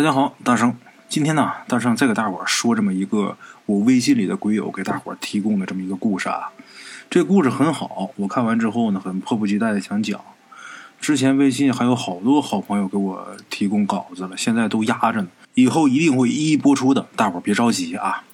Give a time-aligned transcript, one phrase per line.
[0.00, 0.74] 大家好，大圣，
[1.10, 6.50] 今天呢，大圣再给大伙说这么一个我微信里的鬼友给大伙提供的这么一个故事啊。
[7.10, 10.18] 这故事很好，我看完之后呢，很迫不及待的想讲。
[11.02, 18.24] 之前微信还有好多好朋友给我提供稿子了，现在都压着呢，以后一定会一一播出的，大伙别着急啊。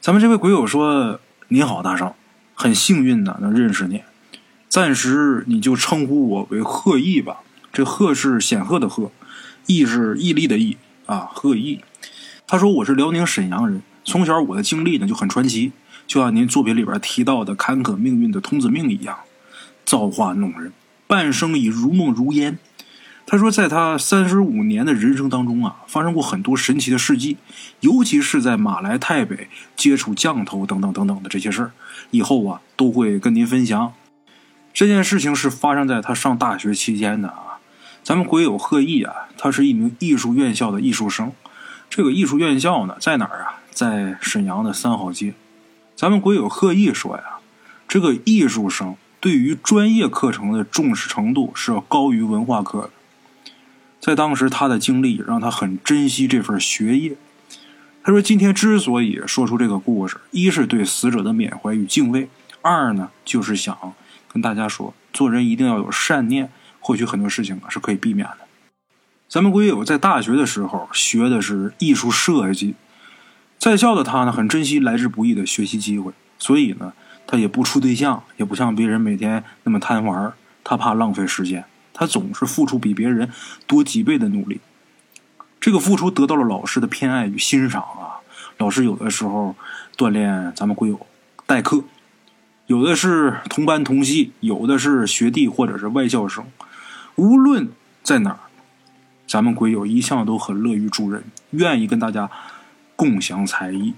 [0.00, 2.14] 咱们这位鬼友说：“你好，大圣，
[2.54, 4.02] 很幸运的能认识你，
[4.70, 7.40] 暂时你就称呼我为贺毅吧。
[7.70, 9.10] 这贺是显赫的贺。”
[9.66, 10.76] 毅是毅力的毅
[11.06, 11.80] 啊，贺毅。
[12.46, 15.72] 他说我是辽宁沈阳人，从小我的经历呢就很传奇，
[16.06, 19.18] 就像您作品里边提到的坎坷命运的童子命一样，
[19.84, 20.72] 造化弄人，
[21.06, 22.58] 半生已如梦如烟。
[23.24, 27.38] 他说，在他三十五年的人生当中啊，发生过很多神奇的事迹，
[27.80, 31.70] 尤其是在马来泰北接触降头等等等等的这些事儿，
[32.10, 33.94] 以后啊都会跟您分享。
[34.74, 37.51] 这件事情是发生在他上大学期间的啊。
[38.04, 41.32] 咱们鬼友贺毅啊，他是一名艺术院校的艺术生。
[41.88, 43.60] 这个艺术院校呢，在哪儿啊？
[43.70, 45.34] 在沈阳的三好街。
[45.94, 47.38] 咱们鬼友贺毅说呀，
[47.86, 52.90] 这个艺术生对于专业课程的重视程度是要高于文化课的。
[54.00, 57.16] 在当时，他的经历让他很珍惜这份学业。
[58.02, 62.26] 他说：“今天之所以说出这个故事，一是对死者的缅怀与敬畏；
[62.62, 63.94] 二呢，就是想
[64.32, 66.50] 跟大家说，做人一定要有善念。”
[66.82, 68.38] 或许很多事情啊是可以避免的。
[69.28, 72.74] 咱们鬼友在大学的时候学的是艺术设计，
[73.58, 76.92] 在校的他呢很珍惜来之不易的学习机会，所以呢
[77.26, 83.30] 他也不处对象，也不像别人每天那么贪玩，他怕浪费时间，他总是付出比别人
[83.66, 84.60] 多几倍的努力。
[85.58, 88.18] 这个付出得到了老师的偏爱与欣赏啊！
[88.58, 89.54] 老师有的时候
[89.96, 91.06] 锻炼咱们鬼友
[91.46, 91.84] 代课，
[92.66, 96.44] 有的是同班同系，有的是学弟或者是外校生。
[97.16, 97.70] 无论
[98.02, 98.40] 在哪儿，
[99.26, 102.30] 咱们鬼友一向都很乐于助人，愿意跟大家
[102.96, 103.94] 共享才艺。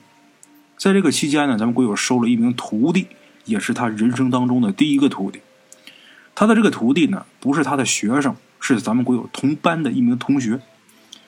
[0.77, 3.07] 在这个期间呢，咱们鬼友收了一名徒弟，
[3.45, 5.41] 也是他人生当中的第一个徒弟。
[6.35, 10.61] 他的这个徒弟呢，不是他的学生，是咱们鬼友同班的一名同学。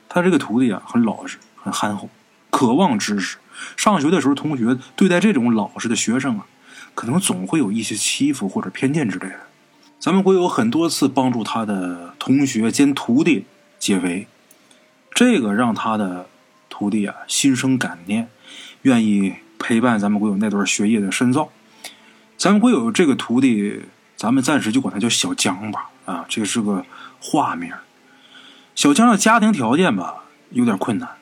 [0.09, 2.11] 他这个徒弟啊，很老实，很憨厚，
[2.51, 3.39] 渴望知识。
[3.77, 6.47] 上学的时候，同学对待这种老实的学生啊，
[6.95, 9.46] 可能总会有一些欺负或者偏见之类的。
[10.07, 13.45] 咱们会有很多次帮助他的同学兼徒弟
[13.77, 14.29] 解围，
[15.13, 16.29] 这个让他的
[16.69, 18.29] 徒弟啊心生感念，
[18.83, 21.51] 愿意陪伴咱们国有那段学业的深造。
[22.37, 23.81] 咱们国有这个徒弟，
[24.17, 26.87] 咱们暂时就管他叫小江吧，啊，这是个
[27.19, 27.73] 化名。
[28.77, 31.17] 小江的家庭条件吧有点困难，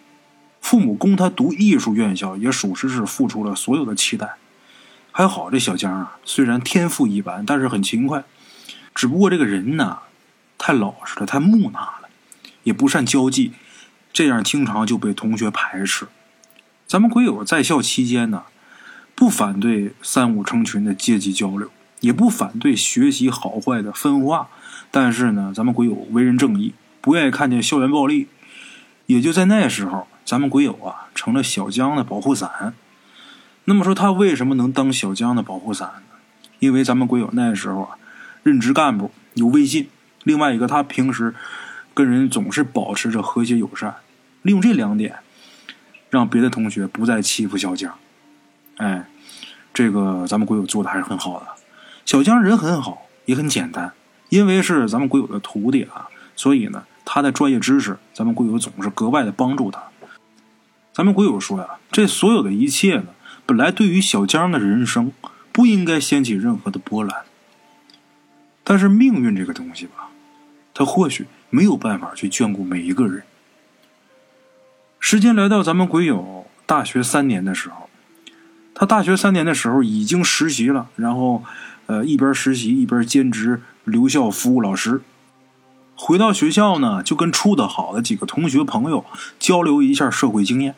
[0.61, 4.35] 父母供他读艺术院校，也属实是付出了所有的期待。
[5.11, 8.23] 还好这小江啊，虽然天赋一般，但是很勤快。
[8.95, 9.99] 只不过这个人呢，
[10.57, 12.09] 太老实了，太木讷了，
[12.63, 13.53] 也不善交际，
[14.13, 16.07] 这样经常就被同学排斥。
[16.87, 18.45] 咱们鬼友在校期间呢，
[19.17, 21.69] 不反对三五成群的阶级交流，
[22.01, 24.49] 也不反对学习好坏的分化，
[24.93, 28.29] 但是呢，咱们鬼友为人正义，不愿意看见校园暴力。
[29.07, 32.75] 也就在那时候，咱们鬼友啊成了小江的保护伞。
[33.65, 36.17] 那么说，他为什么能当小江的保护伞呢？
[36.61, 37.99] 因为咱们鬼友那时候啊。
[38.45, 39.89] 任职干部有威信，
[40.23, 41.35] 另外一个他平时
[41.95, 43.97] 跟人总是保持着和谐友善，
[44.43, 45.17] 利用这两点，
[46.11, 47.93] 让别的同学不再欺负小江。
[48.77, 49.09] 哎，
[49.73, 51.47] 这个咱们鬼友做的还是很好的。
[52.05, 53.93] 小江人很好，也很简单，
[54.29, 59.83] 因为是咱们鬼友的徒弟啊，所以呢，他的专业知识，咱们鬼友总是格外的帮助他。
[60.93, 63.07] 咱们鬼友说呀，这所有的一切呢，
[63.47, 65.13] 本来对于小江的人生
[65.51, 67.23] 不应该掀起任何的波澜。
[68.65, 70.09] 但是命运这个东西吧，
[70.73, 73.23] 它或许没有办法去眷顾每一个人。
[74.99, 77.91] 时间来到咱们鬼友大学三年的时候，
[78.75, 81.45] 他大学三年的时候已经实习了，然后
[81.87, 85.03] 呃一边实习一边兼职留校服务老师。
[85.95, 89.05] 回到学校呢，就跟处的好的几个同学朋友
[89.39, 90.75] 交流一下社会经验。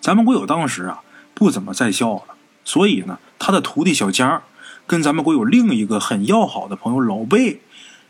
[0.00, 1.02] 咱们鬼友当时啊
[1.34, 2.34] 不怎么在校了，
[2.64, 4.42] 所以呢，他的徒弟小江。
[4.88, 7.60] 跟咱们国有另一个很要好的朋友老贝，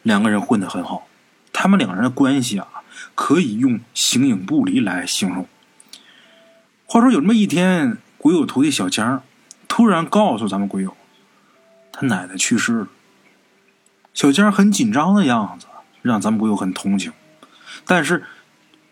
[0.05, 1.09] 两个人混得很好。
[1.53, 2.69] 他们两人的关系啊，
[3.17, 5.49] 可以用形影不离来形容。
[6.87, 9.25] 话说有这么一天，鬼友徒弟小江
[9.67, 10.97] 突然告诉咱们鬼友，
[11.91, 12.89] 他奶奶去世了。
[14.15, 15.67] 小江很紧张的样子，
[16.01, 17.13] 让咱们鬼友很同情。
[17.85, 18.23] 但是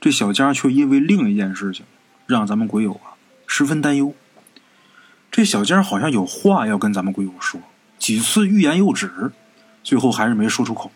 [0.01, 1.87] 这小江却因为另一件事情，
[2.27, 3.15] 让咱们鬼友啊
[3.47, 4.13] 十分担忧。
[5.31, 7.61] 这小江好像有话要跟咱们鬼友说。
[8.07, 9.33] 几次欲言又止，
[9.83, 10.93] 最后还是没说出口。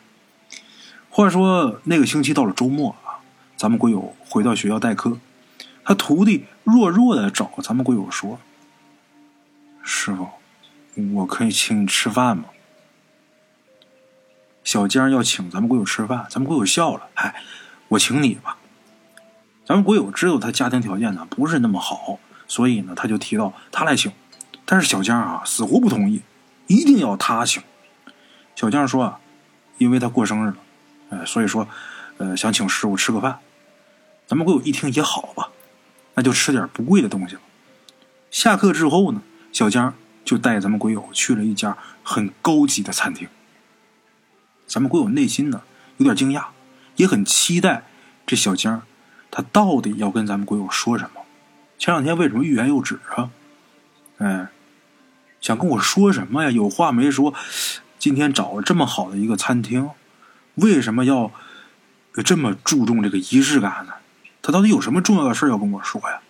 [1.08, 3.18] 话说那个星期到了周末啊，
[3.56, 5.18] 咱们鬼友回到学校代课，
[5.82, 8.38] 他徒弟弱弱的找咱们鬼友说
[9.82, 10.28] ：“师傅，
[11.14, 12.44] 我可以请你吃饭吗？”
[14.62, 17.42] 小江要请咱们鬼友吃饭，咱们鬼友笑了：“哎，
[17.88, 18.56] 我请你吧。”
[19.66, 24.12] 咱们鬼友知道他家庭条件呢不是那么好，所以呢他就提到他来请，
[24.64, 26.22] 但是小江啊死活不同意，
[26.70, 27.60] 一定要他请。
[28.54, 29.18] 小江说啊，
[29.78, 30.56] 因为他过生日了，
[31.08, 31.66] 呃，所以说，
[32.18, 33.40] 呃，想请师傅吃个饭。
[34.28, 35.50] 咱们鬼友一听也好吧，
[36.14, 37.40] 那就吃点不贵的东西吧。
[38.30, 39.20] 下课之后呢，
[39.52, 39.92] 小江
[40.24, 43.26] 就带咱们鬼友去了一家很高级的餐厅。
[44.68, 45.62] 咱们鬼友内心呢
[45.96, 46.44] 有点惊讶，
[46.94, 47.82] 也很期待
[48.24, 48.80] 这小江
[49.28, 51.22] 他到底要跟咱们鬼友说什么。
[51.80, 53.30] 前两天为什么欲言又止啊？
[54.18, 54.46] 哎，
[55.40, 56.50] 想跟我说什么呀？
[56.50, 57.34] 有话没说。
[57.98, 59.90] 今天找了这么好的一个餐厅，
[60.54, 61.30] 为什么要
[62.24, 63.92] 这么注重这个仪式感呢？
[64.42, 66.20] 他到底有什么重要的事要跟我说呀？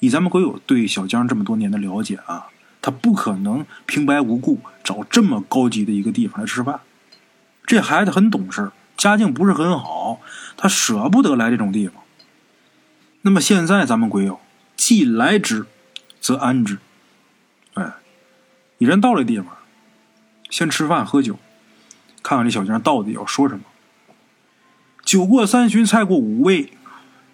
[0.00, 2.46] 以咱们鬼友对小江这么多年的了解啊，
[2.80, 6.80] 他不可能平白无故找这么高级的一个地方来吃饭。
[7.66, 10.20] 这孩子很懂事，家境不是很好，
[10.56, 12.02] 他舍不得来这种地方。
[13.22, 14.40] 那么现在咱们鬼友
[14.76, 15.66] 既来之，
[16.20, 16.78] 则安之。
[18.78, 19.48] 你人到了地方。
[20.48, 21.38] 先吃饭喝酒，
[22.22, 23.64] 看看这小江到底要说什么。
[25.02, 26.72] 酒过三巡，菜过五味，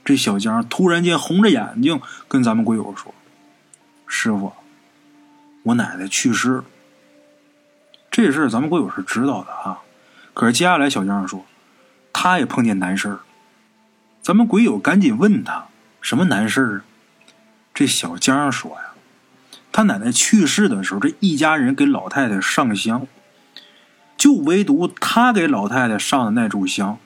[0.02, 3.14] 这小江突然间红着眼睛跟咱们鬼友说
[4.08, 4.52] ：“师傅，
[5.62, 6.64] 我奶奶去世了。”
[8.10, 9.80] 这事咱们鬼友是知道的啊。
[10.32, 11.44] 可是接下来小江说，
[12.14, 13.20] 他也碰见难事儿。
[14.22, 15.66] 咱们鬼友赶紧问他
[16.00, 16.82] 什么难事儿。
[17.74, 18.91] 这小江说呀。
[19.72, 23.06] 他奶奶去世的时候，这一家人给老太太上香，
[24.18, 26.98] 就唯独他给老太太上的那炷香，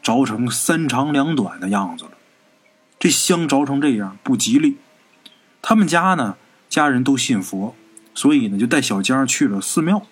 [0.00, 2.12] 着成三长两短的样子了。
[3.00, 4.76] 这香着成这样不吉利。
[5.60, 6.36] 他们家呢，
[6.68, 7.74] 家人都信佛，
[8.14, 10.06] 所以呢，就带小江去了寺庙。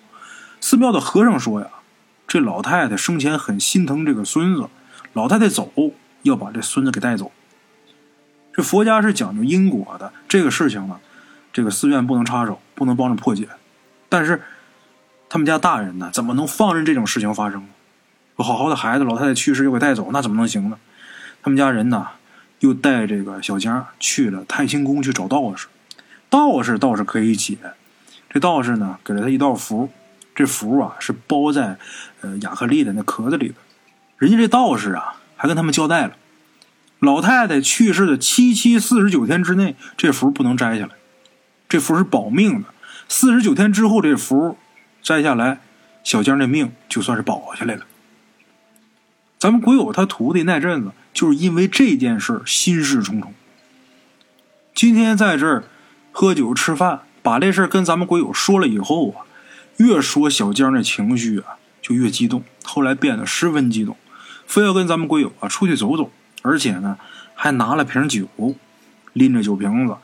[0.59, 1.67] 寺庙的和尚说呀，
[2.27, 4.67] 这老太太生前很心疼这个孙子，
[5.13, 5.71] 老太太走
[6.23, 7.31] 要把这孙子给带走。
[8.51, 10.99] 这佛家是讲究因果的，这个事情呢。
[11.53, 13.47] 这个寺院不能插手，不能帮着破解，
[14.09, 14.41] 但是
[15.29, 17.67] 他们家大人呢，怎么能放任这种事情发生呢？
[18.37, 20.77] 好好的孩子，老太太去世又给带走，那怎么能行呢？
[21.43, 22.07] 他们家人呢，
[22.59, 25.67] 又带这个小江去了太清宫去找道士。
[26.29, 27.57] 道士倒是可以解，
[28.29, 29.89] 这道士呢，给了他一道符，
[30.33, 31.77] 这符啊是包在
[32.21, 33.55] 呃亚克力的那壳子里的。
[34.17, 36.13] 人家这道士啊，还跟他们交代了，
[36.99, 40.93] 老太太去世的七七四十九天之内，这符不能摘下来。
[41.71, 42.67] 这符是保命的，
[43.07, 44.57] 四十九天之后，这符
[45.01, 45.61] 摘下来，
[46.03, 47.85] 小江的命就算是保下来了。
[49.39, 53.33] 咱们鬼友他徒弟那阵子就是因为这件事心事重重。
[54.75, 55.63] 今天在这儿
[56.11, 59.23] 喝酒吃饭，把这事跟咱们鬼友说了以后啊，
[59.77, 63.95] 越说小江的情绪啊就越激动，后来变得十分激动，
[64.45, 66.97] 非要跟咱们鬼友啊出去走走，而且呢
[67.33, 68.27] 还拿了瓶酒，
[69.13, 69.95] 拎着酒瓶子。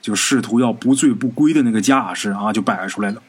[0.00, 3.22] 就试图要不醉不归的那个架势啊，就摆出来了。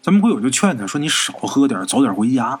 [0.00, 2.60] 咱们鬼友就劝他说：“你少喝点，早点回家。”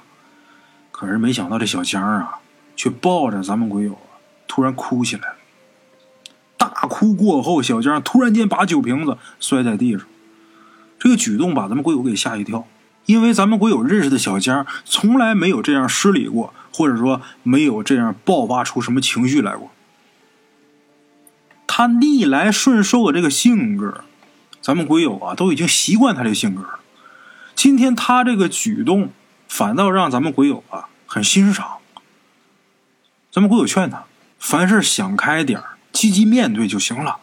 [0.90, 2.38] 可是没想到这小江啊，
[2.74, 3.98] 却抱着咱们鬼友，
[4.48, 5.36] 突然哭起来了。
[6.56, 10.02] 大哭过后，小江突然间把酒瓶子摔在地上。
[10.98, 12.66] 这个举动把咱们鬼友给吓一跳，
[13.04, 19.70] 因为咱们鬼友认识的小江从来没有这样失礼过，或者说没有这样爆发出什么情绪来过。
[21.78, 24.02] 他逆来顺受的这个性格，
[24.62, 26.64] 咱们鬼友啊都已经习惯他这性格。
[27.54, 29.10] 今天他这个举动，
[29.46, 31.76] 反倒让咱们鬼友啊很欣赏。
[33.30, 34.04] 咱们鬼友劝他，
[34.38, 37.18] 凡事想开点积极面对就行了。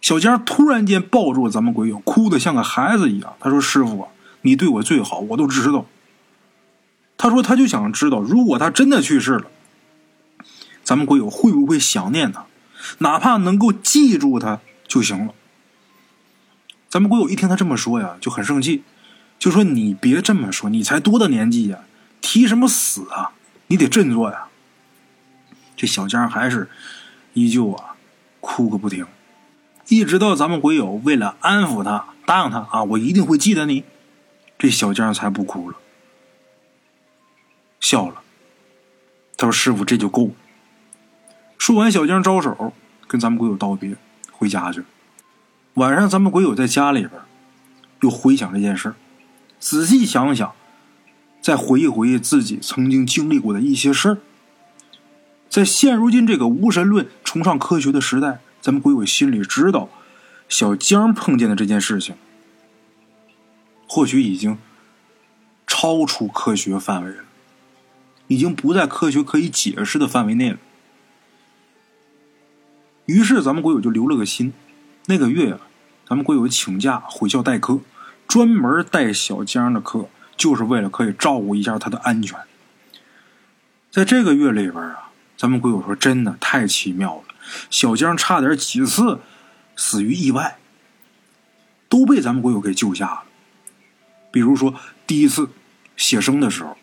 [0.00, 3.34] 小江突然间抱住咱们鬼友，哭得像个孩子一样。
[3.38, 4.08] 他说：“师傅，
[4.40, 5.84] 你对我最好，我都知道。”
[7.18, 9.44] 他说：“他就想知道，如果他真的去世了，
[10.82, 12.46] 咱们鬼友会不会想念他？”
[12.98, 15.34] 哪怕能够记住他就行了。
[16.88, 18.84] 咱们鬼友一听他这么说呀，就很生气，
[19.38, 21.80] 就说：“你别这么说，你才多大年纪呀？
[22.20, 23.32] 提什么死啊？
[23.66, 24.46] 你得振作呀！”
[25.76, 26.70] 这小江还是
[27.32, 27.96] 依旧啊，
[28.40, 29.06] 哭个不停。
[29.88, 33.84] 一直到咱们鬼友为了安抚他，答应他啊，我一定会记得你，
[34.56, 35.76] 这小江才不哭了，
[37.80, 38.22] 笑了。
[39.36, 40.32] 他说：“师傅，这就够了。”
[41.66, 42.74] 说完，小江招手
[43.06, 43.96] 跟咱们鬼友道别，
[44.30, 44.84] 回家去。
[45.76, 47.12] 晚上，咱们鬼友在家里边
[48.02, 48.94] 又回想这件事
[49.58, 50.52] 仔细想想，
[51.40, 54.18] 再回忆回忆自己曾经经历过的一些事。
[55.48, 59.88] 在现如今这个无神论、崇尚科学的时代，咱们鬼友心里知道，
[60.50, 62.14] 小江碰见的这件事情，
[63.88, 64.58] 或许已经
[65.66, 67.24] 超出科学范围了，
[68.26, 70.58] 已经不在科学可以解释的范围内了。
[73.06, 74.52] 于是，咱们鬼友就留了个心。
[75.06, 75.60] 那个月啊，
[76.08, 77.80] 咱们鬼友请假回校代课，
[78.26, 82.38] 专门带小江的课，就是为了可以照顾一下他的安全。
[83.90, 87.34] 在这个月里边啊，咱们鬼友说真的太奇妙了，
[87.68, 89.20] 小江差点几次
[89.76, 90.56] 死于意外，
[91.90, 93.22] 都被咱们鬼友给救下了。
[94.30, 94.74] 比如说
[95.06, 95.50] 第一次
[95.96, 96.76] 写生的时候，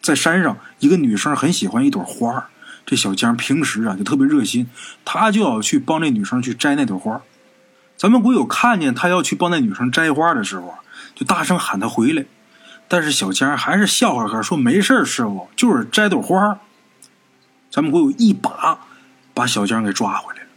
[0.00, 2.48] 在山上，一个女生很喜欢一朵花
[2.90, 4.66] 这小江平时啊就特别热心，
[5.04, 7.22] 他就要去帮那女生去摘那朵花。
[7.96, 10.74] 咱们鬼友看见他要去帮那女生摘花的时候，
[11.14, 12.24] 就大声喊他回来。
[12.88, 16.58] 但是小江还是笑呵呵说：“没事师傅，就是摘朵花。”
[17.70, 18.80] 咱们鬼友一把
[19.32, 20.48] 把小江给抓回来了。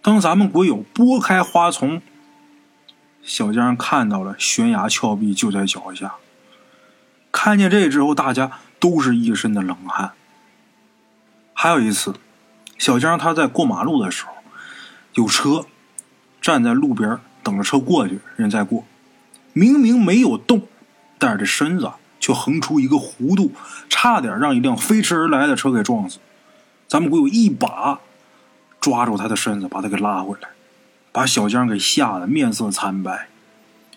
[0.00, 2.00] 当咱们鬼友拨开花丛，
[3.24, 6.14] 小江看到了悬崖峭壁就在脚下。
[7.32, 10.12] 看见这之后，大家都是一身的冷汗。
[11.64, 12.14] 还有一次，
[12.76, 14.32] 小江他在过马路的时候，
[15.14, 15.64] 有车
[16.42, 18.84] 站在路边等着车过去，人再过，
[19.54, 20.68] 明明没有动，
[21.18, 21.90] 但是这身子
[22.20, 23.50] 却横出一个弧度，
[23.88, 26.18] 差点让一辆飞驰而来的车给撞死。
[26.86, 27.98] 咱们鬼友一把
[28.78, 30.50] 抓住他的身子，把他给拉回来，
[31.12, 33.28] 把小江给吓得面色惨白。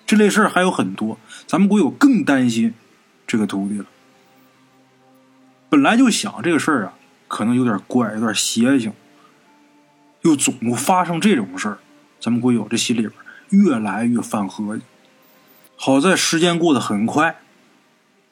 [0.06, 2.74] 这类事儿还有很多，咱们鬼友更担心
[3.28, 3.86] 这个徒弟了。
[5.68, 6.94] 本来就想这个事儿啊。
[7.28, 8.94] 可能有点怪，有点邪性，
[10.22, 11.78] 又总发生这种事儿，
[12.20, 13.14] 咱们鬼友这心里边
[13.50, 14.84] 越来越犯合计。
[15.76, 17.38] 好在时间过得很快，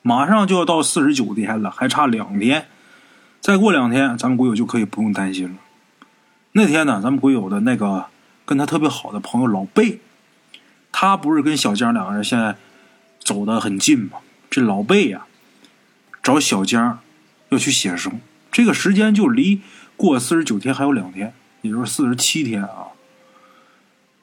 [0.01, 2.67] 马上就要到四十九天了，还差两天，
[3.39, 5.57] 再过两天，咱们鬼友就可以不用担心了。
[6.53, 8.05] 那天呢，咱们鬼友的那个
[8.45, 9.99] 跟他特别好的朋友老贝，
[10.91, 12.55] 他不是跟小江两个人现在
[13.19, 14.19] 走得很近吗？
[14.49, 15.25] 这老贝呀，
[16.23, 16.99] 找小江
[17.49, 18.19] 要去写生。
[18.55, 19.59] 这个时间就离
[19.97, 22.87] 过四十九天还有两天，也就是四十七天啊。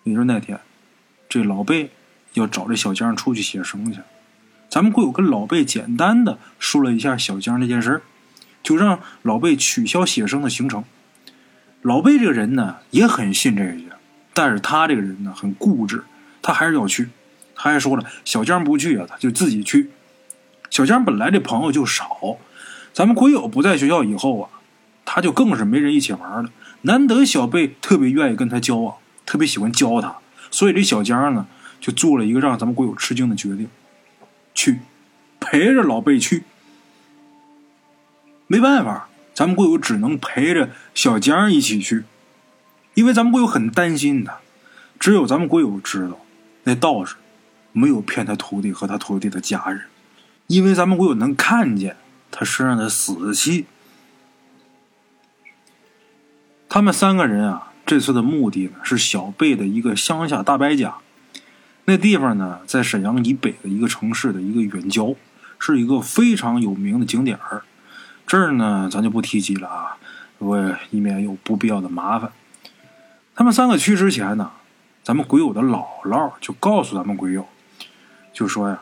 [0.04, 0.58] 也就是那天，
[1.28, 1.90] 这老贝
[2.32, 4.00] 要找这小江出去写生去。
[4.70, 8.00] 咱们会有跟老贝简单的说了一下小江这件事
[8.62, 10.82] 就让老贝取消写生的行程。
[11.82, 13.84] 老贝这个人呢也很信这些，
[14.32, 16.02] 但是他这个人呢很固执，
[16.40, 17.10] 他还是要去。
[17.54, 19.90] 他还说了，小江不去啊，他就自己去。
[20.70, 22.38] 小江本来这朋友就少。
[22.92, 24.50] 咱们鬼友不在学校以后啊，
[25.04, 26.50] 他就更是没人一起玩了。
[26.82, 30.16] 难得小贝特别愿意跟他交往，特别喜欢教他，
[30.50, 31.46] 所以这小江呢
[31.80, 33.68] 就做了一个让咱们鬼友吃惊的决定，
[34.54, 34.80] 去
[35.40, 36.44] 陪着老贝去。
[38.46, 42.04] 没办法，咱们鬼友只能陪着小江一起去，
[42.94, 44.38] 因为咱们鬼友很担心他。
[44.98, 46.18] 只有咱们鬼友知道，
[46.64, 47.16] 那道士
[47.72, 49.82] 没有骗他徒弟和他徒弟的家人，
[50.48, 51.96] 因为咱们鬼友能看见。
[52.32, 53.66] 他身上的死气。
[56.68, 60.96] 他们三个人啊，这次的目的呢是小贝的一个乡下大伯家。
[61.84, 65.14] 那地方呢，在沈阳以北的一个城市的一个远郊，
[65.58, 67.62] 是一个非常有名的景点儿。
[68.26, 69.98] 这儿呢，咱就不提及了啊，
[70.38, 72.32] 我以免有不必要的麻烦。
[73.34, 74.52] 他们三个去之前呢，
[75.02, 77.46] 咱们鬼友的姥姥就告诉咱们鬼友，
[78.32, 78.80] 就说呀，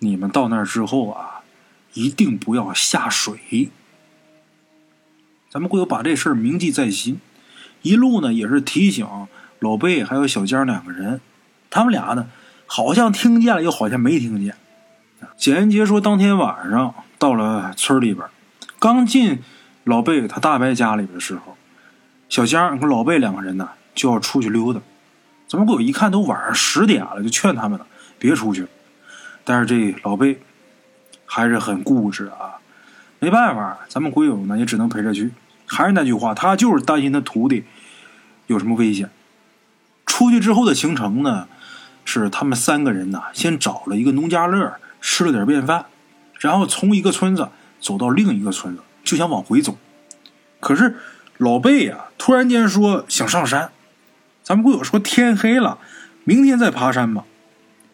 [0.00, 1.31] 你们到那儿之后啊。
[1.94, 3.70] 一定不要下水。
[5.50, 7.20] 咱们会有把这事儿铭记在心，
[7.82, 9.06] 一路呢也是提醒
[9.58, 11.20] 老贝还有小江两个人，
[11.68, 12.30] 他们俩呢
[12.66, 14.56] 好像听见了，又好像没听见。
[15.36, 18.26] 简言杰说，当天晚上到了村里边，
[18.78, 19.42] 刚进
[19.84, 21.58] 老贝他大伯家里边的时候，
[22.30, 24.80] 小江和老贝两个人呢就要出去溜达。
[25.46, 27.86] 咱们会有一看都晚上十点了，就劝他们了
[28.18, 28.66] 别出去。
[29.44, 30.40] 但是这老贝。
[31.34, 32.60] 还是很固执啊，
[33.18, 35.30] 没办法，咱们鬼友呢也只能陪着去。
[35.64, 37.64] 还是那句话，他就是担心他徒弟
[38.48, 39.08] 有什么危险。
[40.04, 41.48] 出去之后的行程呢，
[42.04, 45.86] 是他们三个人呢先找了一个农家乐，吃了点便饭，
[46.38, 47.48] 然后从一个村子
[47.80, 49.78] 走到另一个村子，就想往回走。
[50.60, 50.96] 可是
[51.38, 53.70] 老贝呀，突然间说想上山。
[54.42, 55.78] 咱们鬼友说天黑了，
[56.24, 57.24] 明天再爬山吧，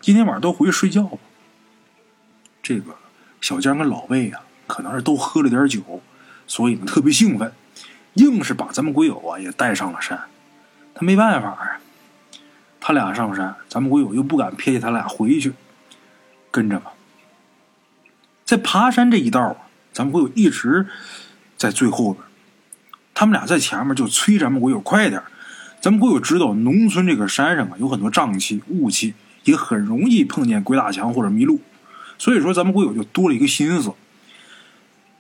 [0.01, 1.19] 今天晚上都回去睡觉吧。
[2.61, 2.97] 这个。
[3.41, 6.03] 小江跟老魏啊，可能是都喝了点酒，
[6.47, 7.53] 所以呢特别兴奋，
[8.15, 10.21] 硬是把咱们鬼友啊也带上了山。
[10.95, 11.81] 他没办法啊，
[12.81, 15.53] 他俩上山，咱们鬼友又不敢撇下他俩回去，
[16.51, 16.93] 跟着吧。
[18.45, 19.57] 在爬山这一道啊，
[19.93, 20.87] 咱们鬼友一直
[21.57, 22.25] 在最后边。
[23.15, 25.23] 他们俩在前面就催咱们鬼友快点。
[25.81, 29.15] 咱们鬼友知道，农村这个山上啊有很多瘴气、雾气，
[29.45, 31.61] 也很容易碰见鬼打墙或者迷路。
[32.19, 33.93] 所以说，咱们国友就多了一个心思，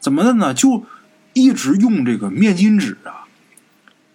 [0.00, 0.52] 怎么的呢？
[0.52, 0.84] 就
[1.32, 3.24] 一直用这个面巾纸啊，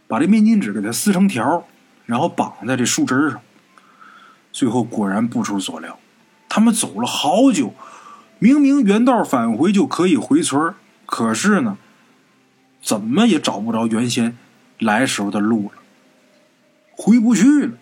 [0.07, 1.65] 把这面巾纸给它撕成条，
[2.05, 3.41] 然后绑在这树枝上。
[4.51, 5.97] 最后果然不出所料，
[6.49, 7.73] 他们走了好久，
[8.37, 10.73] 明明原道返回就可以回村
[11.05, 11.77] 可是呢。
[12.81, 14.37] 怎么也找不着原先
[14.77, 15.81] 来时候的路了，
[16.91, 17.77] 回不去了。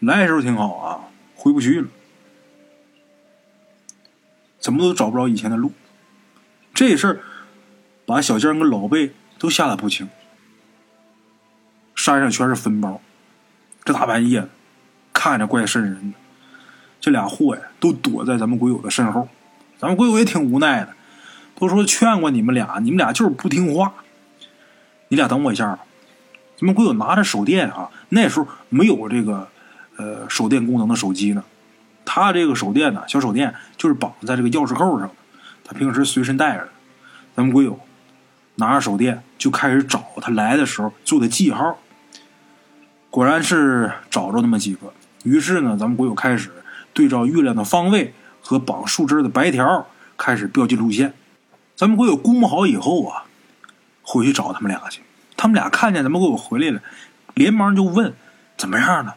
[0.00, 1.04] 来时候挺好啊，
[1.36, 1.86] 回不去了，
[4.66, 5.70] 怎么都找不着以前的路。
[6.74, 7.20] 这事儿
[8.04, 10.08] 把小江跟老贝都吓得不轻。
[11.94, 13.00] 山上全是坟包，
[13.84, 14.48] 这大半夜，
[15.12, 16.18] 看着怪瘆人的。
[17.00, 19.28] 这俩货呀，都躲在咱们鬼友的身后。
[19.78, 20.88] 咱们鬼友也挺无奈的。
[21.54, 23.94] 都说劝过你们俩，你们俩就是不听话。
[25.06, 25.78] 你俩等我一下吧。
[26.56, 29.48] 咱们鬼友拿着手电啊，那时候没有这个
[29.96, 31.44] 呃手电功能的手机呢。
[32.06, 35.10] 他这个手电呢，小手电就是绑在这个钥匙扣上，
[35.62, 36.66] 他平时随身带着。
[37.34, 37.78] 咱们鬼友
[38.54, 41.78] 拿着手电就开始找他来的时候做的记号。
[43.10, 44.92] 果然是找着那么几个。
[45.24, 46.50] 于是呢，咱们鬼友开始
[46.94, 49.86] 对照月亮的方位和绑树枝的白条，
[50.16, 51.12] 开始标记路线。
[51.74, 53.24] 咱们鬼友估摸好以后啊，
[54.02, 55.02] 回去找他们俩去。
[55.36, 56.80] 他们俩看见咱们鬼友回来了，
[57.34, 58.14] 连忙就问
[58.56, 59.16] 怎么样了。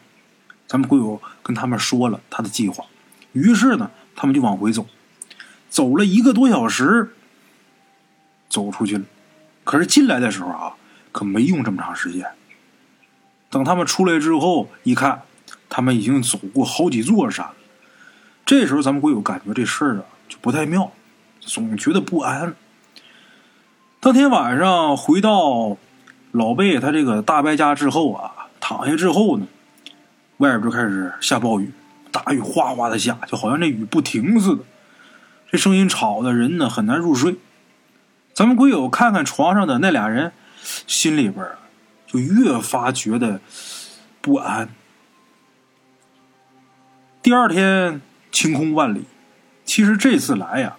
[0.69, 2.85] 咱们鬼友跟他们说了他的计划，
[3.33, 4.85] 于是呢，他们就往回走。
[5.67, 7.09] 走了一个多小时，
[8.49, 9.03] 走出去了。
[9.63, 10.75] 可是进来的时候啊，
[11.11, 12.23] 可没用这么长时间。
[13.49, 15.23] 等他们出来之后，一看，
[15.67, 17.55] 他们已经走过好几座山了。
[18.45, 20.91] 这时候，咱们鬼友感觉这事儿啊，就不太妙。
[21.39, 22.53] 总觉得不安。
[23.99, 25.77] 当天晚上回到
[26.31, 29.47] 老贝他这个大伯家之后啊，躺下之后呢，
[30.39, 31.71] 外边就开始下暴雨，
[32.11, 34.63] 大雨哗哗的下，就好像这雨不停似的。
[35.51, 37.37] 这声音吵的人呢很难入睡。
[38.33, 40.31] 咱们鬼友看看床上的那俩人，
[40.87, 41.45] 心里边
[42.07, 43.41] 就越发觉得
[44.21, 44.69] 不安。
[47.21, 49.05] 第二天晴空万里，
[49.65, 50.77] 其实这次来呀。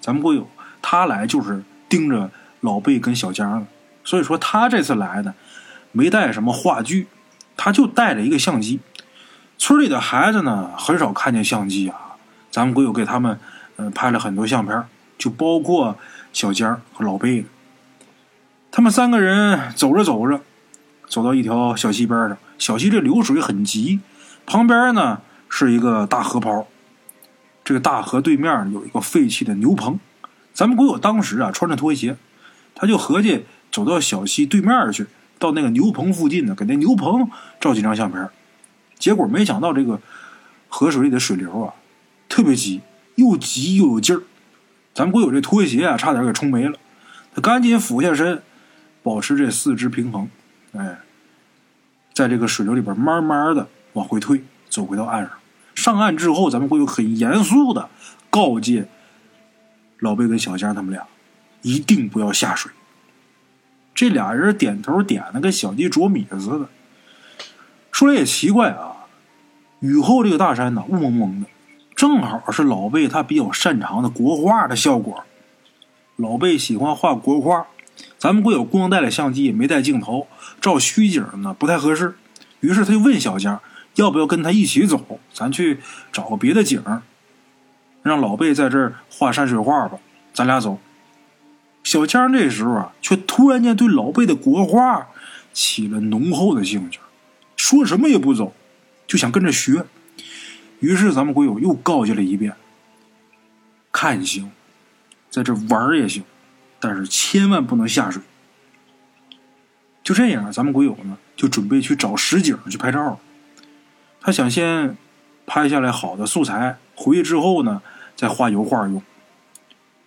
[0.00, 0.48] 咱们鬼友
[0.80, 3.66] 他来就是盯着老贝跟小江的，
[4.04, 5.34] 所以说他这次来呢，
[5.90, 7.08] 没带什么话剧，
[7.62, 8.80] 他就带着一个相机。
[9.58, 12.16] 村里的孩子呢，很少看见相机啊。
[12.50, 13.38] 咱们鬼友给他们
[13.76, 14.82] 呃拍了很多相片，
[15.18, 15.98] 就包括
[16.32, 17.44] 小江和老贝。
[18.70, 20.40] 他们三个人走着走着，
[21.06, 24.00] 走到一条小溪边上，小溪这流水很急，
[24.46, 25.20] 旁边呢
[25.50, 26.66] 是一个大河泡。
[27.62, 30.00] 这个大河对面有一个废弃的牛棚，
[30.54, 32.16] 咱们鬼友当时啊穿着拖鞋，
[32.74, 35.06] 他就合计走到小溪对面去，
[35.40, 38.28] 到那个牛棚附近呢，给那牛棚照几张相片。
[38.98, 39.98] 结果没想到这个
[40.68, 41.74] 河水里的水流啊
[42.28, 42.82] 特别急，
[43.16, 44.22] 又急又有劲儿，
[44.94, 46.78] 咱们鬼友这拖鞋啊差点给冲没了。
[47.34, 48.42] 他赶紧俯下身，
[49.02, 50.28] 保持这四肢平衡，
[50.74, 50.98] 哎，
[52.12, 55.32] 在这个水流里边慢慢的往回退，走回到岸上。
[55.74, 57.88] 上岸之后，咱们会有很严肃的
[58.28, 58.86] 告诫
[60.00, 61.06] 老贝跟小江他们俩，
[61.62, 62.70] 一定不要下水。
[64.00, 66.70] 这俩人点头点的跟小鸡啄米似的。
[67.92, 68.96] 说来也奇怪啊，
[69.80, 71.46] 雨后这个大山呢雾蒙蒙的，
[71.94, 75.22] 正好是老贝他比较擅长的国画的效果。
[76.16, 77.66] 老贝喜欢画国画，
[78.16, 80.26] 咱们会有光带的相机，也没带镜头，
[80.62, 82.14] 照虚景呢不太合适。
[82.60, 83.60] 于是他就问小江。
[83.96, 85.20] 要不要跟他一起走？
[85.30, 85.78] 咱去
[86.10, 86.82] 找个别的景
[88.02, 89.98] 让老贝在这儿画山水画吧。
[90.32, 90.78] 咱俩走。
[91.82, 95.08] 小江这时候啊，却突然间对老贝的国画
[95.52, 97.00] 起了浓厚的兴趣，
[97.56, 98.54] 说什么也不走，
[99.06, 99.84] 就想跟着学。
[100.80, 102.54] 于是咱们鬼友又告诫了一遍：
[103.90, 104.50] 看行，
[105.28, 106.22] 在这玩也行，
[106.78, 108.22] 但是千万不能下水。
[110.02, 113.18] 就这样，咱们鬼友呢就准备去找实景去拍照。
[114.20, 114.96] 他想先
[115.46, 117.82] 拍下来好的素材，回去之后呢，
[118.14, 119.02] 再画油画用。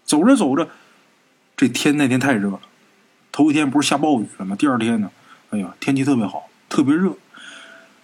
[0.04, 0.70] 走着走着，
[1.64, 2.60] 这天那天太热了，
[3.32, 4.54] 头一天不是下暴雨了吗？
[4.60, 5.10] 第二天呢，
[5.52, 7.14] 哎呀，天气特别好，特别热。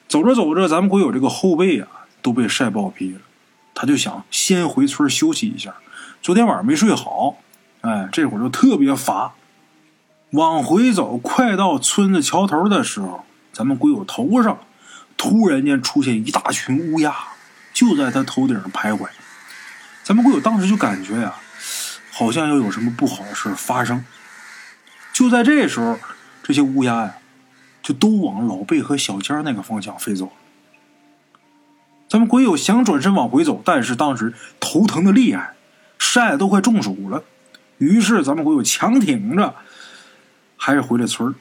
[0.07, 1.87] 走着走着，咱们鬼友这个后背啊
[2.21, 3.19] 都被晒爆皮了。
[3.75, 5.75] 他就想先回村休息一下，
[6.21, 7.35] 昨天晚上没睡好，
[7.81, 9.33] 哎，这会儿就特别乏。
[10.29, 14.57] 往回走，快到村子桥头的时候，咱们鬼友头上。
[15.17, 17.13] 突然间出现一大群乌鸦，
[17.73, 19.05] 就在他头顶上徘徊。
[20.01, 21.35] 咱们鬼友当时就感觉呀，
[22.19, 24.03] 好像要有什么不好的事发生。
[25.13, 25.97] 就在这时候，
[26.43, 27.15] 这些乌鸦呀，
[27.81, 30.31] 就都往老贝和小尖那个方向飞走了。
[32.09, 35.53] 咱们鬼友想转身往回走，但是当时头疼的厉害，
[35.97, 37.23] 晒得都快中暑了。
[37.77, 39.55] 于是咱们鬼友强挺着，
[40.57, 41.33] 还是回了村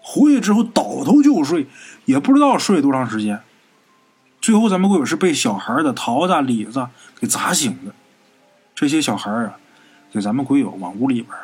[0.00, 1.66] 回去之后倒头就睡，
[2.06, 3.42] 也不知道睡多长时间。
[4.40, 6.88] 最后咱们鬼友是被小孩的桃子、李子
[7.20, 7.94] 给砸醒的。
[8.74, 9.58] 这些小孩啊，
[10.14, 11.36] 给咱们鬼友往屋里边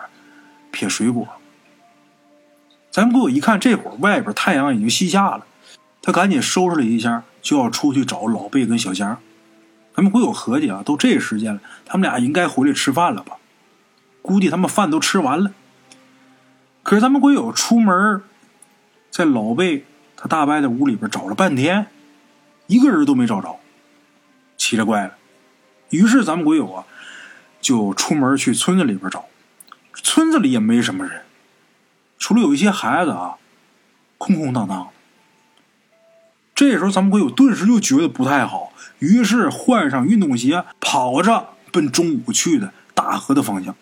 [0.71, 1.27] 撇水果。
[2.93, 5.45] 咱们鬼友一看，这会儿外边太阳已经西下了，
[6.01, 9.19] 他赶紧收拾了一下，就要出去找老贝跟小江。
[9.97, 13.39] 咱们鬼友合计啊，都这时间了，他们俩应该回来吃饭了吧？
[14.23, 15.51] 估计他们饭都吃完了，
[16.85, 18.23] 可是咱们鬼友出门，
[19.11, 19.85] 在老贝
[20.17, 21.87] 他大伯的屋里边找了半天，
[22.69, 23.59] 一个人都没找着，
[24.57, 25.15] 奇了怪了。
[25.89, 26.87] 于是咱们鬼友啊，
[27.61, 29.27] 就出门去村子里边找，
[29.95, 31.23] 村子里也没什么人，
[32.19, 33.37] 除了有一些孩子啊，
[34.19, 34.89] 空空荡荡。
[36.55, 43.75] 这时候咱们鬼友顿时就觉得不太好，于是换上运动鞋，跑着奔中午去的大河的方向。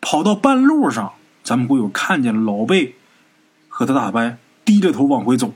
[0.00, 2.96] 跑到半路上，咱们鬼友看见老贝
[3.68, 5.54] 和他大伯低着头往回走，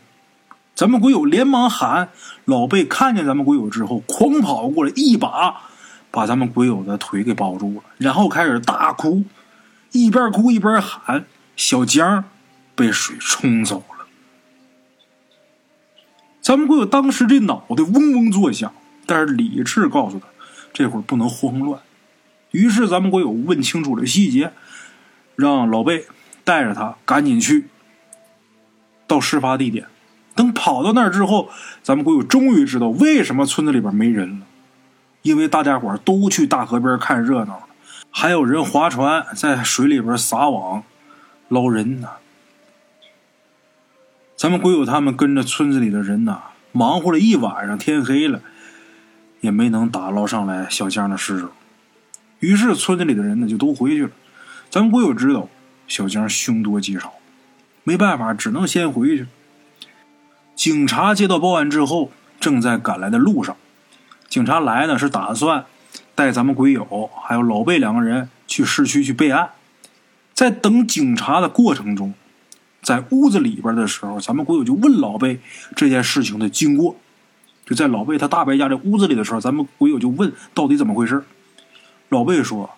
[0.74, 2.08] 咱们鬼友连忙喊。
[2.46, 5.69] 老贝看见咱们鬼友之后，狂跑过来，一把
[6.10, 9.24] 把咱们鬼友的腿给抱住了，然后开始大哭，
[9.92, 11.24] 一边哭一边喊
[11.56, 12.24] ：“小江
[12.74, 14.06] 被水冲走了。”
[16.42, 18.72] 咱们鬼友当时这脑袋嗡嗡作响，
[19.06, 20.26] 但是理智告诉他，
[20.72, 21.80] 这会儿不能慌乱。
[22.50, 24.52] 于是，咱们国友问清楚了细节，
[25.36, 26.06] 让老贝
[26.42, 27.68] 带着他赶紧去
[29.06, 29.86] 到事发地点。
[30.34, 31.50] 等跑到那儿之后，
[31.82, 34.46] 咱们国友终于知道为什么村子里边没人了，
[35.22, 37.64] 因为大家伙都去大河边看热闹了，
[38.10, 40.82] 还有人划船在水里边撒网
[41.48, 42.08] 捞人呢。
[44.36, 46.40] 咱们鬼友他们跟着村子里的人呢，
[46.72, 48.40] 忙活了一晚上，天黑了
[49.40, 51.52] 也没能打捞上来小江的尸首。
[52.38, 54.10] 于是村子里的人呢就都回去了。
[54.70, 55.48] 咱们鬼友知道
[55.86, 57.12] 小江凶多吉少，
[57.84, 59.26] 没办法，只能先回去。
[60.54, 63.56] 警察接到报案之后，正在赶来的路上。
[64.30, 65.66] 警察来呢是打算
[66.14, 69.50] 带咱们鬼友还有老贝两个人去市区去备案。
[70.32, 72.14] 在等警察的过程中，
[72.80, 75.40] 在屋子里边的时候，咱们鬼友就问老贝
[75.74, 76.94] 这件事情的经过。
[77.66, 81.24] 就在老贝他大伯家这屋子里的时候，咱们鬼友就问到底怎么回事。
[82.08, 82.70] 老贝说：“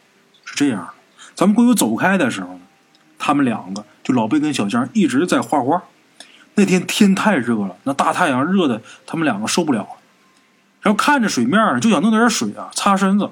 [0.44, 0.88] 是这样的，
[1.34, 2.58] 咱们鬼友走开的时候，
[3.18, 5.82] 他们两个就老贝跟小江一直在画画。
[6.54, 9.86] 那天天太热了，那大太阳热的他们两个受不了，
[10.82, 13.30] 然后看着水面就想弄点水啊擦身子。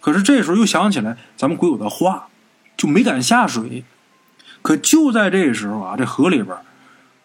[0.00, 2.28] 可是这时候又想起来咱们鬼友的话，
[2.76, 3.84] 就没敢下水。
[4.62, 6.56] 可就在这时候啊，这河里边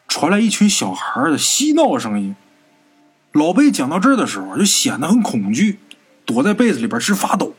[0.08, 2.36] 传来一群小孩的嬉闹声音。
[3.32, 5.80] 老贝讲到这儿的时候就显得很恐惧，
[6.26, 7.54] 躲在被子里边直发抖。”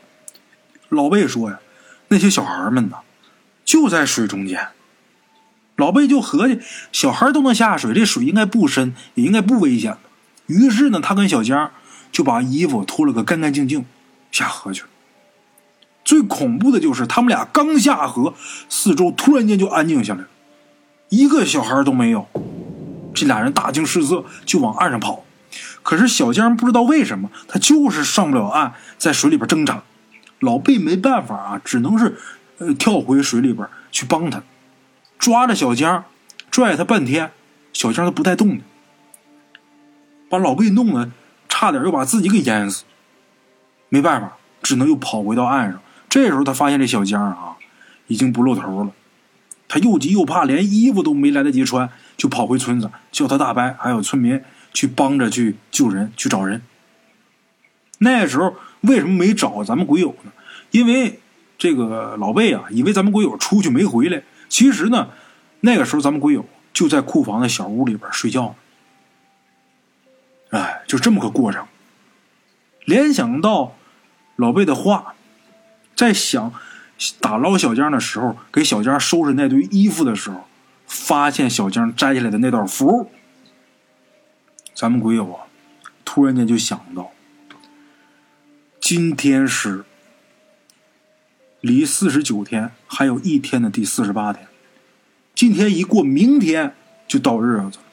[0.89, 1.59] 老贝说呀，
[2.07, 2.97] 那些小孩们呢，
[3.63, 4.69] 就在水中间。
[5.75, 6.59] 老贝就合计，
[6.91, 9.95] 小孩都能下水，这水应该不深，也应该不危险
[10.47, 11.71] 于是呢，他跟小江
[12.11, 13.85] 就把衣服脱了个干干净净，
[14.31, 14.87] 下河去了。
[16.03, 18.33] 最恐怖的就是他们俩刚下河，
[18.69, 20.23] 四周突然间就安静下来，
[21.09, 22.27] 一个小孩都没有。
[23.13, 25.25] 这俩人大惊失色，就往岸上跑。
[25.83, 29.83] 可是小江不知道为什么，他就是上不了岸，在水里边挣扎。
[30.39, 32.17] 老贝没办法啊，只能是，
[32.59, 34.43] 呃，跳回水里边去帮他，
[35.17, 36.05] 抓着小江，
[36.51, 37.31] 拽他半天，
[37.73, 38.63] 小江都不带动的，
[40.29, 41.11] 把老贝弄得
[41.47, 42.83] 差点又把自己给淹死。
[43.89, 45.81] 没办法，只能又跑回到岸上。
[46.09, 47.55] 这时候他发现这小江啊，
[48.07, 48.91] 已经不露头了，
[49.67, 54.41] 他又急又怕，连衣服都没来得及穿，就跑回村子，叫他大伯还有村民
[54.73, 56.61] 去帮着去救人，去找人。
[57.99, 58.55] 那时候。
[58.81, 60.31] 为什么没找咱们鬼友呢？
[60.69, 61.19] 因为
[61.57, 64.21] 这个老贝啊，以为咱们鬼友出去没回来。
[64.47, 65.09] 其实呢，
[65.61, 68.49] 那个时候咱们鬼友就在库房的小屋里边睡觉。
[68.49, 68.55] 呢，
[70.87, 71.67] 就这么个过程。
[72.85, 73.75] 联想到
[74.37, 75.13] 老贝的话，
[75.95, 76.53] 在想
[77.19, 80.47] 打捞小江的时候，给小江收拾那堆衣服的时候，
[80.87, 83.11] 发现小江摘下来的那道符，
[84.73, 85.45] 咱们鬼友啊，
[86.05, 87.11] 突然间就想到。
[88.79, 89.83] 今天是
[91.59, 94.47] 离四十九天还有一天的第四十八天，
[95.35, 96.73] 今天一过，明天
[97.05, 97.83] 就到日子了。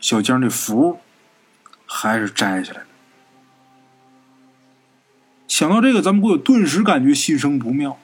[0.00, 0.98] 小江这符
[1.86, 2.86] 还是摘下来了。
[5.46, 7.98] 想到这个，咱们鬼友顿时感觉心生不妙。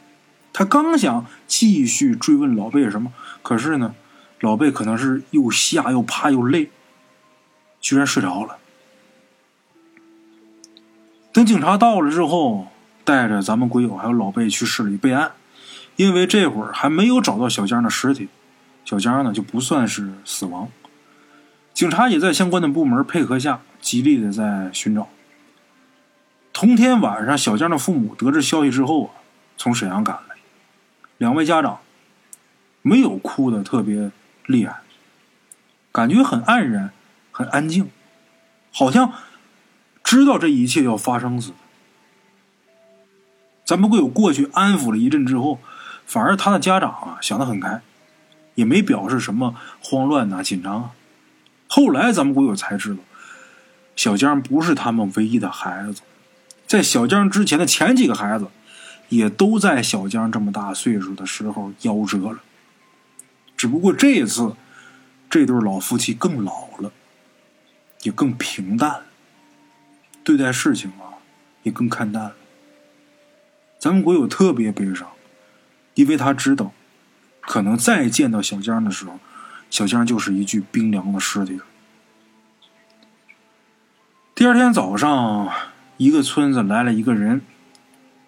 [0.52, 3.12] 他刚想继续追问老贝什么，
[3.42, 3.94] 可是呢，
[4.40, 6.70] 老贝可能是又吓又怕又累，
[7.80, 8.58] 居然睡着了。
[11.32, 12.66] 等警察到了之后，
[13.04, 15.32] 带着咱们鬼友还有老贝去市里备案，
[15.94, 18.28] 因为这会儿还没有找到小江的尸体，
[18.84, 20.68] 小江呢就不算是死亡。
[21.72, 25.08] 警察也在相关的部门配合下，极力的在寻找。
[26.52, 29.10] 同天晚上，小江的父母得知消息之后啊，
[29.56, 30.36] 从沈阳赶来。
[31.18, 31.80] 两位家长
[32.82, 34.12] 没有哭的特别
[34.46, 34.82] 厉害，
[35.90, 36.92] 感觉很黯然，
[37.32, 37.90] 很安静，
[38.70, 39.12] 好像
[40.04, 41.56] 知道这一切要发生似的。
[43.64, 45.58] 咱们鬼友过去安抚了一阵之后，
[46.06, 47.82] 反而他的家长啊想得很开，
[48.54, 50.90] 也没表示什么慌乱呐、紧张啊。
[51.66, 53.00] 后来咱们鬼友才知道，
[53.96, 56.02] 小江不是他们唯一的孩子。
[56.66, 58.46] 在小江之前的前几个孩子，
[59.08, 62.40] 也都在小江这么大岁数的时候夭折了。
[63.56, 64.54] 只不过这一次，
[65.28, 66.92] 这对老夫妻更老了，
[68.02, 69.04] 也更平淡了，
[70.22, 71.18] 对待事情啊
[71.64, 72.34] 也更看淡了。
[73.78, 75.08] 咱们国友特别悲伤，
[75.94, 76.72] 因为他知道，
[77.40, 79.18] 可能再见到小江的时候，
[79.68, 81.64] 小江就是一具冰凉的尸体了。
[84.40, 85.52] 第二天早上。
[85.98, 87.42] 一个村子来了一个人，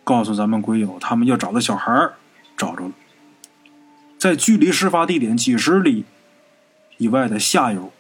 [0.05, 2.11] 告诉咱们鬼友，他们要找的小孩
[2.55, 2.93] 找着了，
[4.19, 6.05] 在距离事发地点几十里
[6.99, 7.91] 以外的下游，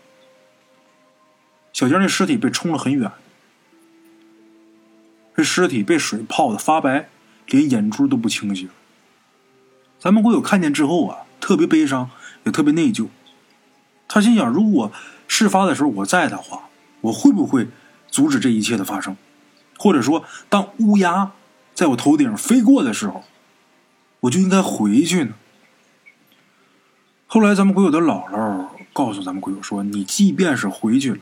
[1.72, 3.10] 小江的尸体被冲了很远，
[5.34, 7.08] 这尸体被水泡的发白，
[7.46, 8.72] 连眼珠都不清晰了。
[9.98, 12.10] 咱们鬼友看见之后啊，特别悲伤，
[12.44, 13.06] 也特别内疚。
[14.06, 14.92] 他心想：如果
[15.26, 16.68] 事发的时候我在的话，
[17.00, 17.68] 我会不会
[18.12, 19.16] 阻止这一切的发生？
[19.76, 21.32] 或者说，当乌鸦
[21.74, 23.24] 在我头顶飞过的时候，
[24.20, 25.34] 我就应该回去呢。
[27.26, 31.20] 后来，咱们鬼友的姥姥告诉咱们鬼友说：“你即便是回去了，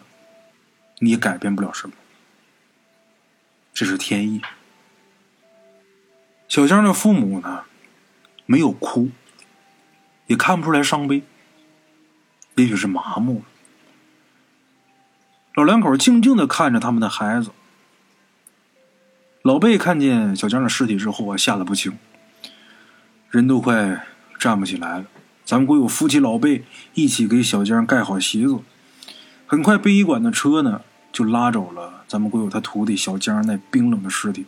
[0.98, 1.94] 你也改变不了什么，
[3.72, 4.42] 这是天意。”
[6.48, 7.62] 小江的父母呢，
[8.44, 9.09] 没有哭，
[10.26, 11.22] 也看不出来伤悲，
[12.57, 13.44] 也许是麻木了。
[15.55, 17.51] 老两口静静的看着他们的孩子。
[19.43, 21.99] 老贝看见小江的尸体之后啊，吓得不轻，
[23.31, 24.07] 人都快
[24.39, 25.07] 站不起来了。
[25.45, 28.59] 咱们国有夫妻老贝一起给小江盖好席子，
[29.47, 30.83] 很快殡仪馆的车呢
[31.13, 34.47] 就拉走了咱们国有他徒弟小江那冰冷的尸体。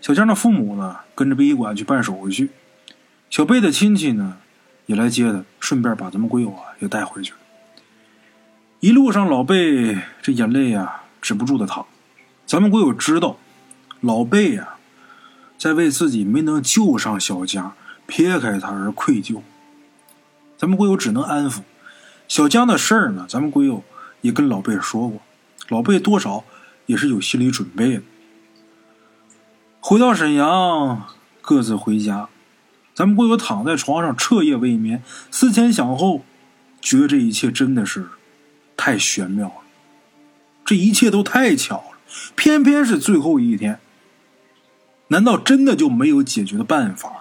[0.00, 2.50] 小江的父母呢跟着殡仪馆去办手续，
[3.28, 4.38] 小贝的亲戚呢
[4.86, 7.34] 也来接他，顺便把咱们国友啊也带回去。
[8.80, 11.86] 一路上，老贝这眼泪呀止不住的淌。
[12.46, 13.36] 咱们国友知道。
[14.00, 14.76] 老贝呀，
[15.58, 17.74] 在为自己没能救上小江、
[18.06, 19.42] 撇开他而愧疚。
[20.56, 21.60] 咱们鬼友只能安抚
[22.26, 23.26] 小江的事儿呢。
[23.28, 23.84] 咱们鬼友
[24.22, 25.20] 也跟老贝说过，
[25.68, 26.44] 老贝多少
[26.86, 28.02] 也是有心理准备的。
[29.80, 31.06] 回到沈阳，
[31.42, 32.30] 各自回家。
[32.94, 36.24] 咱们鬼友躺在床上彻夜未眠，思前想后，
[36.80, 38.08] 觉得这一切真的是
[38.80, 39.54] 太玄妙了。
[40.64, 41.98] 这一切都太巧了，
[42.34, 43.78] 偏偏是最后一天。
[45.08, 47.16] 难道真的就没有解决的办法吗？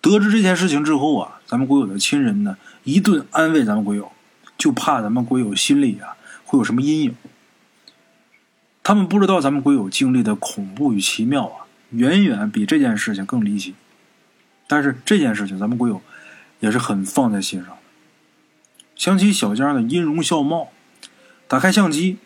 [0.00, 4.10] 得知这件事情之后啊，咱们国友的亲人呢一顿安慰咱们国友，
[4.56, 7.14] 就怕咱们国友心里啊会有什么阴影。
[8.82, 13.74] 他们不知道咱们国友经历的恐怖与奇妙啊，远远比这件事情更离奇。
[14.66, 16.00] 但是这件事情，咱们国友
[16.60, 17.76] 也是很放在心上。
[18.96, 20.70] 想起小江的音容笑貌，
[21.48, 22.18] 打开相机，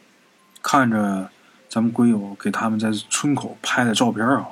[0.62, 1.30] 看着。
[1.70, 4.48] 咱们鬼友给他们在村口拍的照片啊，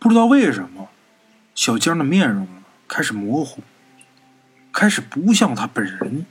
[0.00, 0.88] 不知道为什么，
[1.54, 2.48] 小江的面容
[2.88, 3.62] 开始模糊，
[4.72, 6.26] 开始不像他本人。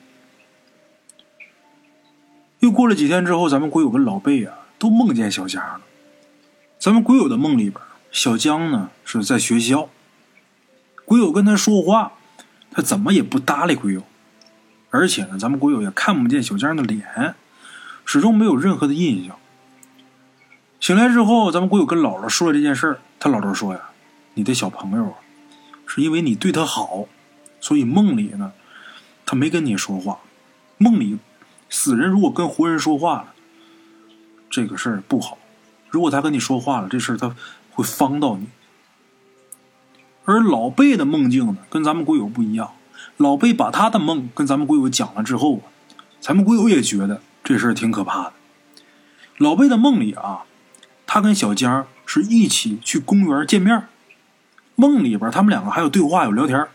[2.59, 5.81] 又过了几天之后，咱们鬼友跟老贝啊都梦见小江了。
[6.77, 7.81] 咱们鬼友的梦里边，
[8.11, 9.87] 小江呢是在学校，
[11.05, 12.11] 鬼友跟他说话，
[12.69, 14.03] 他怎么也不搭理鬼友，
[14.89, 17.35] 而且呢，咱们鬼友也看不见小江的脸。
[18.05, 19.35] 始终没有任何的印象。
[20.79, 22.99] 醒来之后，咱们国友跟姥姥说了这件事儿。
[23.19, 23.81] 他姥姥说呀
[24.35, 25.15] ：“你的小朋友啊，
[25.85, 27.07] 是因为你对他好，
[27.59, 28.53] 所以梦里呢，
[29.25, 30.19] 他没跟你说话。
[30.77, 31.17] 梦里
[31.69, 33.33] 死人如果跟活人说话了，
[34.49, 35.37] 这个事儿不好。
[35.89, 37.35] 如果他跟你说话了，这事儿他
[37.71, 38.47] 会方到你。
[40.23, 42.71] 而老贝的梦境呢，跟咱们国友不一样。
[43.15, 45.63] 老贝把他的梦跟咱们鬼友讲了之后啊，
[46.19, 48.33] 咱们鬼友也觉得。”这事儿挺可怕的。
[49.37, 50.43] 老贝的梦里啊，
[51.05, 53.87] 他跟小江是一起去公园见面。
[54.75, 56.67] 梦里边他们两个还有对话有聊天。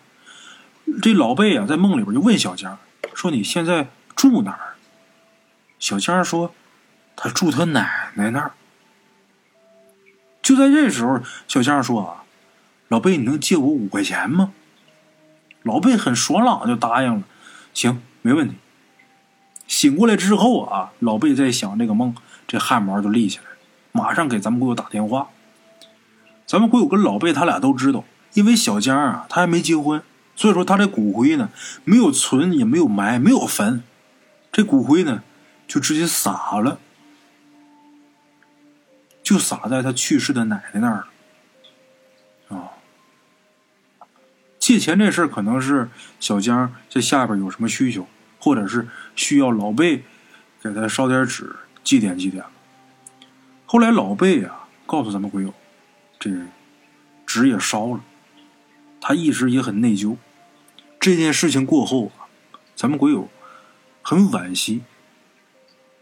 [1.03, 2.79] 这老贝啊，在梦里边就问小江
[3.13, 4.77] 说：“你现在住哪儿？”
[5.79, 6.55] 小江说
[7.15, 8.53] ：“他住他奶奶那儿。”
[10.41, 12.25] 就在这时候，小江说：“啊，
[12.89, 14.55] 老贝，你能借我五块钱吗？”
[15.63, 17.23] 老贝很爽朗就答应了
[17.75, 18.57] ：“行，没问题。”
[19.69, 22.15] 醒过来之后啊，老贝在想这个梦，
[22.47, 23.45] 这汗毛就立起来，
[23.93, 25.29] 马上给咱们鬼友打电话。
[26.47, 30.03] 咱们鬼友跟老贝他俩都知道，因为小江啊，他还没结婚，
[30.37, 31.49] 所以说他这骨灰呢，
[31.85, 33.83] 没有存，也没有埋，没有坟，
[34.51, 35.23] 这骨灰呢，
[35.67, 36.79] 就直接撒了。
[39.23, 41.07] 就撒在他去世的奶奶那儿了，
[44.63, 45.89] 借钱这事儿可能是
[46.21, 48.07] 小江在下边有什么需求，
[48.39, 50.05] 或者是需要老贝
[50.63, 52.45] 给他烧点纸祭奠祭奠。
[53.67, 55.53] 后来老贝啊告诉咱们鬼友，
[56.21, 56.31] 这
[57.27, 58.05] 纸也烧了，
[59.01, 60.17] 他一直也很内疚。
[61.01, 62.31] 这件事情过后啊，
[62.77, 63.29] 咱们鬼友
[64.01, 64.83] 很惋惜。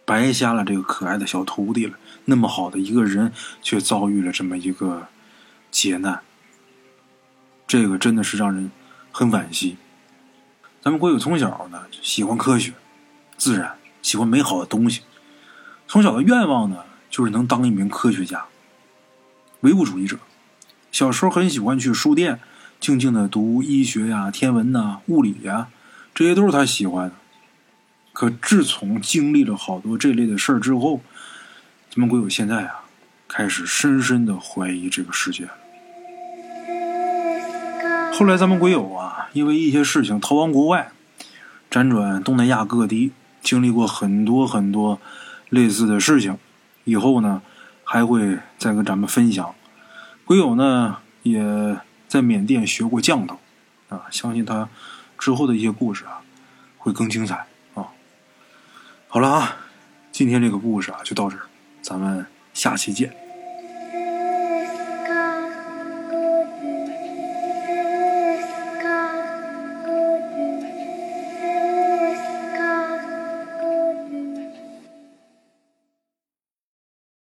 [0.04, 1.96] 白瞎了这个可爱的小徒弟了，
[2.26, 5.08] 那么好的一个人，却遭遇了这么一个
[5.70, 6.20] 劫难，
[7.70, 8.68] 这个真的是让人
[9.12, 9.76] 很惋惜。
[10.82, 12.72] 咱们国友从小呢喜欢科学、
[13.36, 15.02] 自然，喜欢美好的东西，
[15.86, 16.78] 从小的愿望呢
[17.08, 18.44] 就是能当一名科学家、
[19.60, 20.18] 唯物主义者。
[20.90, 22.40] 小时候很喜欢去书店，
[22.80, 25.68] 静静的读医学呀、天文呐、物理呀，
[26.12, 27.14] 这些都是他喜欢的。
[28.12, 31.02] 可自从经历了好多这类的事儿之后，
[31.88, 32.80] 咱们国友现在啊，
[33.28, 35.52] 开始深深的怀疑这个世界了。
[38.12, 40.92] 后来咱们鬼友啊，因为一些事情逃亡国外，
[41.70, 45.00] 辗转东南亚各地，经历过很多很多
[45.48, 46.36] 类似的事情。
[46.84, 47.40] 以后呢，
[47.82, 49.54] 还会再跟咱们分享。
[50.26, 53.38] 鬼友呢，也在缅甸学过降头，
[53.88, 54.68] 啊，相信他
[55.16, 56.20] 之后的一些故事啊，
[56.76, 57.88] 会更精彩啊。
[59.08, 59.56] 好了啊，
[60.12, 61.44] 今天这个故事啊就到这儿，
[61.80, 63.29] 咱们下期见。